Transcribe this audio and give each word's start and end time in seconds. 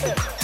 good. 0.00 0.37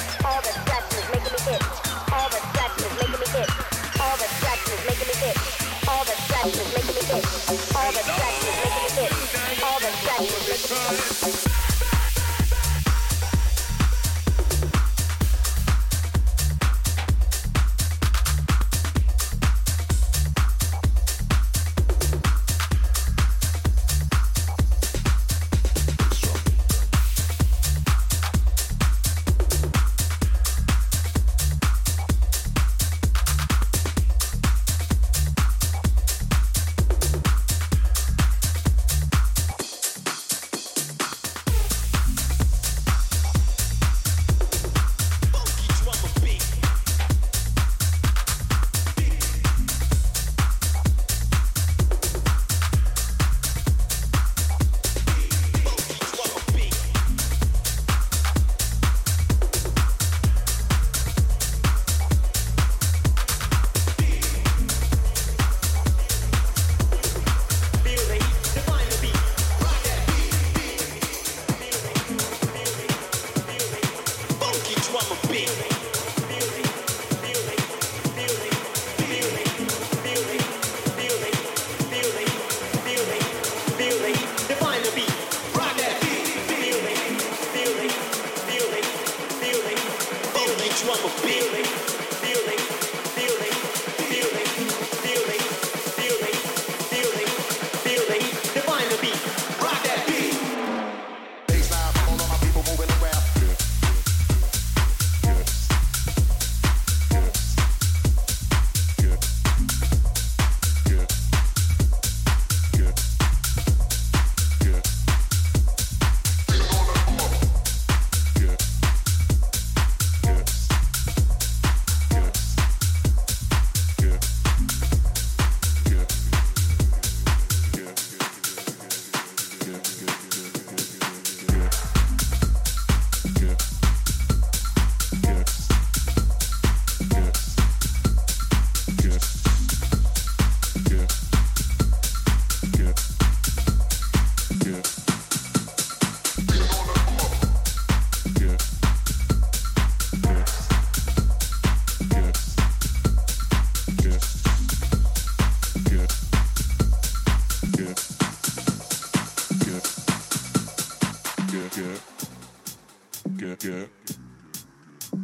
get, 163.36 163.58
get, 163.60 163.88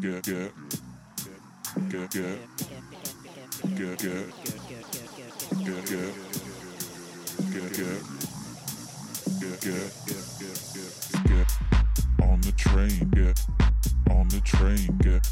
get, 0.01 0.23
get, 0.23 0.53
get, 1.91 2.11
get, 2.11 2.11
get, 2.11 2.41
get, 3.77 3.99
get, 3.99 4.29
get, 5.65 5.89
get, 5.89 6.31
Get, 9.41 9.61
get, 9.61 9.61
get, 9.61 9.61
get, 9.61 9.81
get, 10.39 10.59
get 11.25 11.49
on 12.23 12.41
the 12.43 12.53
train, 12.57 13.09
get 13.11 13.41
on 14.11 14.29
the 14.29 14.41
train, 14.45 14.99
get 14.99 15.27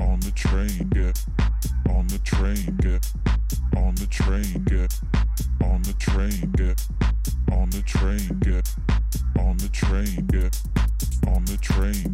on 0.00 0.20
the 0.20 0.30
train, 0.30 0.88
get 0.90 1.24
on 1.90 2.06
the 2.06 2.18
train, 2.18 2.76
get 2.80 3.12
on 3.76 3.94
the 3.96 4.06
train, 4.06 4.64
get 4.64 5.00
on 5.62 5.82
the 5.82 5.92
train, 5.98 6.50
get 6.56 6.88
on 7.52 7.70
the 7.70 7.82
train, 7.82 8.38
get 8.40 8.74
on 9.54 9.58
the 9.58 9.68
train, 9.68 10.28
yeah. 10.32 11.32
on 11.32 11.44
the 11.44 11.56
train. 11.58 12.13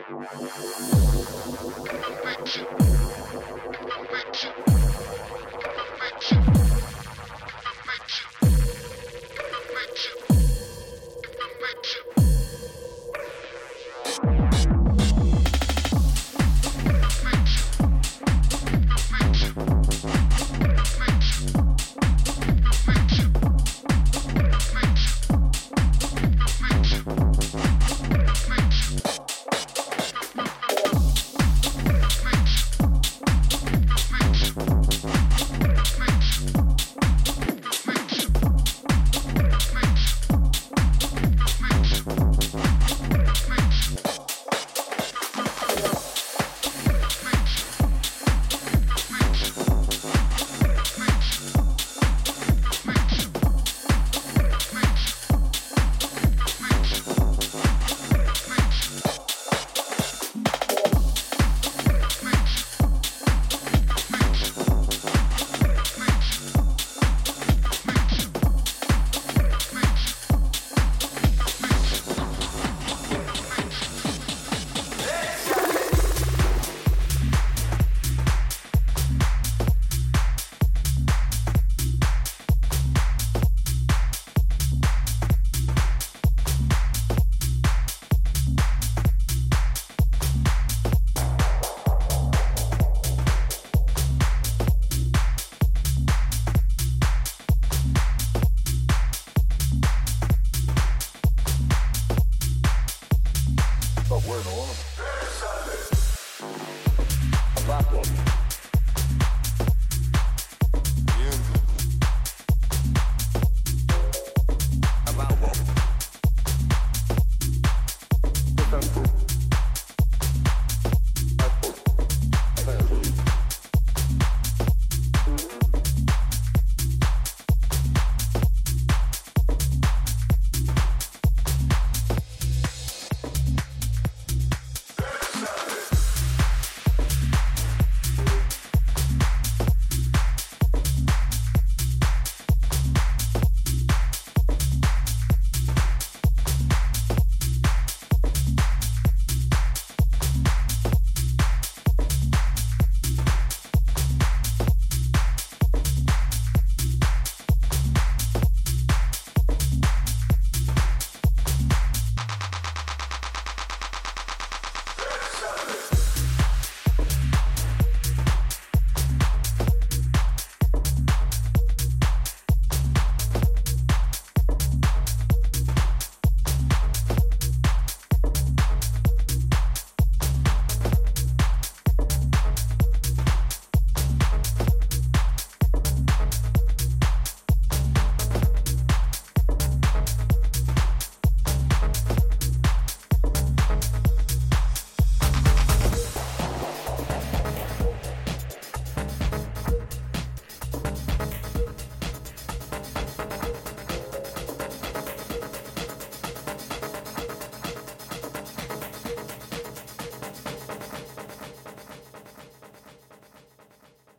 Problem. 0.00 0.99